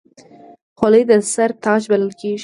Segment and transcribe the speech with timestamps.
[0.77, 2.39] خولۍ د سر تاج بلل کېږي.